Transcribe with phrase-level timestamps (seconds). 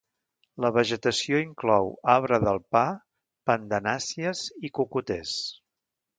[0.63, 2.83] La vegetació inclou arbre del pa,
[3.51, 5.37] pandanàcies i cocoters.